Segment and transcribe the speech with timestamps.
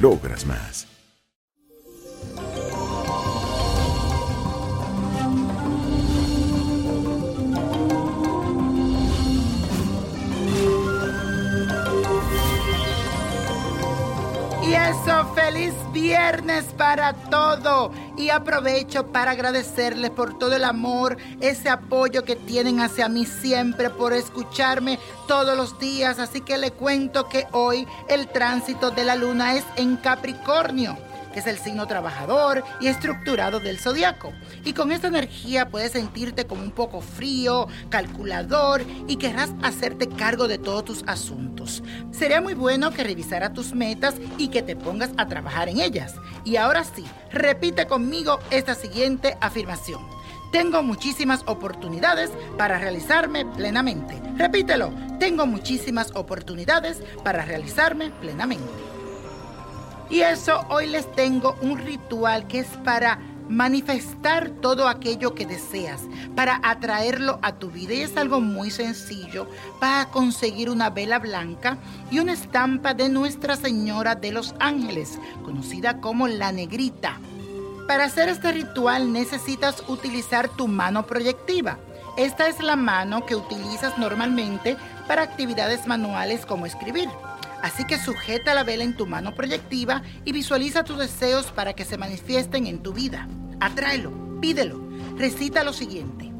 [0.00, 0.93] logras más.
[16.04, 17.90] Viernes para todo.
[18.18, 23.88] Y aprovecho para agradecerles por todo el amor, ese apoyo que tienen hacia mí siempre,
[23.88, 26.18] por escucharme todos los días.
[26.18, 30.98] Así que le cuento que hoy el tránsito de la luna es en Capricornio
[31.34, 34.32] que es el signo trabajador y estructurado del zodiaco.
[34.64, 40.46] Y con esta energía puedes sentirte como un poco frío, calculador y querrás hacerte cargo
[40.46, 41.82] de todos tus asuntos.
[42.12, 46.14] Sería muy bueno que revisara tus metas y que te pongas a trabajar en ellas.
[46.44, 50.06] Y ahora sí, repite conmigo esta siguiente afirmación.
[50.52, 54.22] Tengo muchísimas oportunidades para realizarme plenamente.
[54.36, 58.93] Repítelo, tengo muchísimas oportunidades para realizarme plenamente.
[60.14, 66.02] Y eso hoy les tengo un ritual que es para manifestar todo aquello que deseas,
[66.36, 67.94] para atraerlo a tu vida.
[67.94, 69.48] Y es algo muy sencillo.
[69.80, 71.78] Vas a conseguir una vela blanca
[72.12, 77.18] y una estampa de Nuestra Señora de los Ángeles, conocida como la negrita.
[77.88, 81.76] Para hacer este ritual necesitas utilizar tu mano proyectiva.
[82.16, 84.76] Esta es la mano que utilizas normalmente
[85.08, 87.08] para actividades manuales como escribir.
[87.64, 91.86] Así que sujeta la vela en tu mano proyectiva y visualiza tus deseos para que
[91.86, 93.26] se manifiesten en tu vida.
[93.58, 94.82] Atráelo, pídelo.
[95.16, 96.30] Recita lo siguiente.